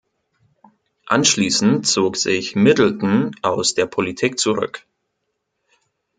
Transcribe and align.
Anschließend 1.05 1.85
zog 1.85 2.17
sich 2.17 2.55
Middleton 2.55 3.35
aus 3.43 3.75
der 3.75 3.85
Politik 3.85 4.39
zurück. 4.39 4.83